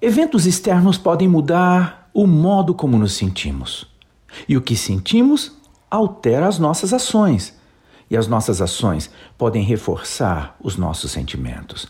Eventos 0.00 0.46
externos 0.46 0.96
podem 0.96 1.26
mudar 1.26 2.08
o 2.14 2.24
modo 2.24 2.72
como 2.72 2.96
nos 2.96 3.14
sentimos. 3.14 3.84
E 4.48 4.56
o 4.56 4.62
que 4.62 4.76
sentimos 4.76 5.56
altera 5.90 6.46
as 6.46 6.56
nossas 6.56 6.92
ações. 6.92 7.58
E 8.08 8.16
as 8.16 8.28
nossas 8.28 8.62
ações 8.62 9.10
podem 9.36 9.64
reforçar 9.64 10.56
os 10.62 10.76
nossos 10.76 11.10
sentimentos. 11.10 11.88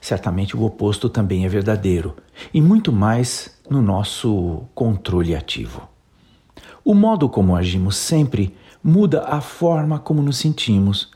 Certamente 0.00 0.56
o 0.56 0.62
oposto 0.64 1.10
também 1.10 1.44
é 1.44 1.48
verdadeiro, 1.48 2.16
e 2.54 2.60
muito 2.60 2.90
mais 2.90 3.54
no 3.68 3.82
nosso 3.82 4.62
controle 4.74 5.36
ativo. 5.36 5.86
O 6.82 6.94
modo 6.94 7.28
como 7.28 7.54
agimos 7.54 7.96
sempre 7.96 8.56
muda 8.82 9.24
a 9.24 9.42
forma 9.42 9.98
como 9.98 10.22
nos 10.22 10.38
sentimos. 10.38 11.10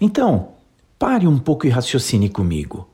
Então, 0.00 0.52
pare 0.98 1.28
um 1.28 1.38
pouco 1.38 1.66
e 1.66 1.70
raciocine 1.70 2.30
comigo. 2.30 2.88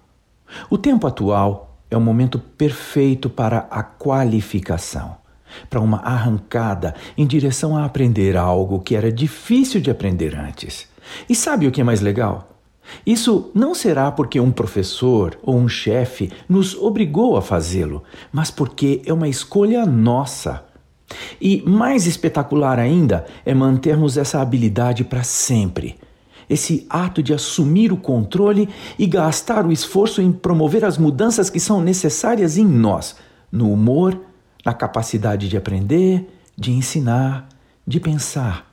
O 0.69 0.77
tempo 0.77 1.07
atual 1.07 1.68
é 1.91 1.96
o 1.96 2.00
momento 2.00 2.39
perfeito 2.39 3.30
para 3.30 3.66
a 3.70 3.82
qualificação, 3.82 5.16
para 5.69 5.80
uma 5.80 5.98
arrancada 5.98 6.95
em 7.16 7.27
direção 7.27 7.77
a 7.77 7.84
aprender 7.84 8.37
algo 8.37 8.80
que 8.80 8.95
era 8.95 9.11
difícil 9.11 9.80
de 9.80 9.91
aprender 9.91 10.34
antes. 10.34 10.88
E 11.28 11.34
sabe 11.34 11.66
o 11.66 11.70
que 11.73 11.80
é 11.80 11.84
mais 11.84 12.01
legal? 12.01 12.48
Isso 13.05 13.51
não 13.55 13.74
será 13.74 14.11
porque 14.11 14.41
um 14.41 14.51
professor 14.51 15.38
ou 15.42 15.56
um 15.56 15.69
chefe 15.69 16.30
nos 16.48 16.74
obrigou 16.74 17.37
a 17.37 17.42
fazê-lo, 17.42 18.02
mas 18.33 18.50
porque 18.50 19.02
é 19.05 19.12
uma 19.12 19.28
escolha 19.28 19.84
nossa. 19.84 20.64
E 21.41 21.62
mais 21.66 22.06
espetacular 22.06 22.78
ainda 22.78 23.27
é 23.45 23.55
mantermos 23.55 24.16
essa 24.16 24.41
habilidade 24.41 25.05
para 25.05 25.23
sempre 25.23 25.98
esse 26.48 26.87
ato 26.88 27.23
de 27.23 27.34
assumir 27.34 27.93
o 27.93 27.97
controle 27.97 28.69
e 28.98 29.06
gastar 29.06 29.66
o 29.66 29.73
esforço 29.73 30.23
em 30.23 30.33
promover 30.33 30.84
as 30.84 30.98
mudanças 30.98 31.51
que 31.51 31.61
são 31.61 31.80
necessárias 31.80 32.56
em 32.56 32.65
nós, 32.65 33.16
no 33.51 33.73
humor, 33.73 34.19
na 34.65 34.73
capacidade 34.73 35.48
de 35.48 35.56
aprender, 35.56 36.29
de 36.56 36.73
ensinar, 36.73 37.48
de 37.87 38.00
pensar. 38.00 38.67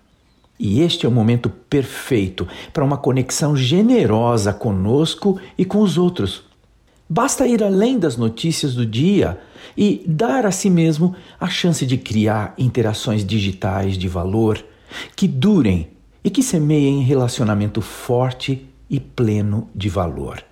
E 0.59 0.81
este 0.81 1.05
é 1.05 1.09
o 1.09 1.11
momento 1.11 1.49
perfeito 1.49 2.47
para 2.72 2.83
uma 2.83 2.97
conexão 2.97 3.55
generosa 3.55 4.53
conosco 4.53 5.39
e 5.58 5.66
com 5.66 5.80
os 5.80 5.97
outros. 5.97 6.44
Basta 7.08 7.45
ir 7.45 7.64
além 7.64 7.99
das 7.99 8.17
notícias 8.17 8.73
do 8.73 8.86
dia 8.86 9.38
e 9.77 10.03
dar 10.08 10.45
a 10.45 10.52
si 10.52 10.69
mesmo 10.69 11.16
a 11.39 11.47
chance 11.47 11.86
de 11.86 11.97
criar 11.97 12.53
interações 12.58 13.25
digitais 13.25 13.97
de 13.97 14.08
valor 14.08 14.64
que 15.16 15.27
durem 15.27 15.94
e 16.25 16.29
que 16.31 16.41
semeiem 16.41 17.03
relacionamento 17.03 17.81
forte 17.81 18.67
e 18.89 18.99
pleno 18.99 19.69
de 19.75 19.87
valor. 19.89 20.43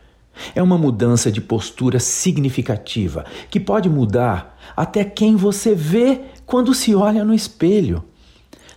É 0.53 0.61
uma 0.61 0.77
mudança 0.77 1.31
de 1.31 1.41
postura 1.41 1.99
significativa 1.99 3.25
que 3.49 3.59
pode 3.59 3.89
mudar 3.89 4.59
até 4.77 5.03
quem 5.03 5.35
você 5.35 5.73
vê 5.73 6.21
quando 6.45 6.75
se 6.75 6.93
olha 6.93 7.25
no 7.25 7.33
espelho. 7.33 8.03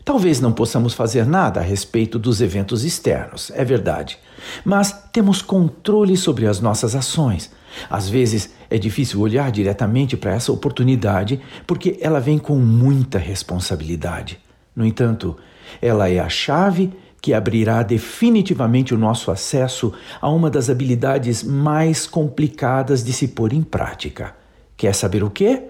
Talvez 0.07 0.41
não 0.41 0.53
possamos 0.53 0.95
fazer 0.95 1.27
nada 1.27 1.61
a 1.61 1.63
respeito 1.63 2.19
dos 2.19 2.41
eventos 2.41 2.83
externos, 2.83 3.53
é 3.55 3.65
verdade, 3.65 4.19
mas 4.65 4.93
temos 5.13 5.43
controle 5.43 6.17
sobre 6.17 6.47
as 6.47 6.61
nossas 6.61 6.95
ações. 6.95 7.51
Às 7.91 8.09
vezes 8.09 8.55
é 8.71 8.79
difícil 8.79 9.21
olhar 9.21 9.51
diretamente 9.51 10.17
para 10.17 10.33
essa 10.33 10.51
oportunidade 10.51 11.41
porque 11.67 11.99
ela 12.01 12.21
vem 12.21 12.39
com 12.39 12.57
muita 12.57 13.19
responsabilidade. 13.19 14.39
No 14.75 14.87
entanto, 14.87 15.37
ela 15.81 16.09
é 16.09 16.19
a 16.19 16.29
chave 16.29 16.93
que 17.21 17.35
abrirá 17.35 17.83
definitivamente 17.83 18.95
o 18.95 18.99
nosso 18.99 19.31
acesso 19.31 19.93
a 20.21 20.31
uma 20.31 20.49
das 20.49 20.71
habilidades 20.71 21.43
mais 21.43 22.07
complicadas 22.07 23.03
de 23.03 23.13
se 23.13 23.29
pôr 23.29 23.53
em 23.53 23.63
prática. 23.63 24.35
Quer 24.77 24.95
saber 24.95 25.25
o 25.25 25.31
que? 25.31 25.63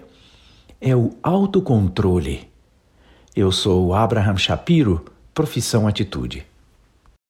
É 0.81 0.95
o 0.95 1.13
autocontrole. 1.23 2.49
Eu 3.35 3.51
sou 3.53 3.95
Abraham 3.95 4.37
Shapiro, 4.37 5.05
profissão 5.33 5.87
Atitude. 5.87 6.47